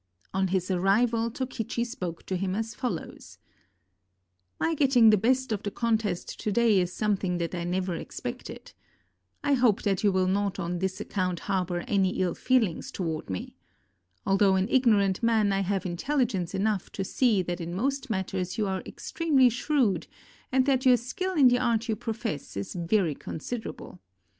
On 0.33 0.47
his 0.47 0.71
arrival 0.71 1.29
Tokichi 1.29 1.85
spoke 1.85 2.25
to 2.25 2.35
him 2.35 2.55
as 2.55 2.73
follows: 2.73 3.37
"My 4.59 4.73
getting 4.73 5.11
the 5.11 5.15
best 5.17 5.51
of 5.51 5.61
the 5.61 5.69
contest 5.69 6.39
to 6.39 6.51
day 6.51 6.79
is 6.81 6.91
something 6.91 7.37
that 7.37 7.53
I 7.53 7.65
never 7.65 7.93
expected. 7.93 8.73
I 9.43 9.53
hope 9.53 9.83
that 9.83 10.03
you 10.03 10.11
will 10.11 10.25
not 10.25 10.57
on 10.57 10.79
this 10.79 10.95
ac 10.99 11.05
count 11.09 11.39
harbor 11.41 11.81
any 11.87 12.17
ill 12.19 12.33
feelings 12.33 12.89
toward 12.91 13.29
me. 13.29 13.53
Although 14.25 14.55
an 14.55 14.69
ignorant 14.69 15.21
man, 15.21 15.53
I 15.53 15.59
have 15.59 15.85
intelligence 15.85 16.55
enough 16.55 16.91
to 16.93 17.03
see 17.03 17.43
that 17.43 17.61
in 17.61 17.75
most 17.75 18.09
matters 18.09 18.57
you 18.57 18.65
are 18.65 18.81
extremely 18.87 19.49
shrewd 19.51 20.07
and 20.51 20.65
that 20.65 20.83
your 20.83 20.97
skill 20.97 21.35
in 21.35 21.47
the 21.47 21.59
art 21.59 21.87
you 21.87 21.95
profess 21.95 22.57
is 22.57 22.73
very 22.73 23.13
considerable. 23.13 23.99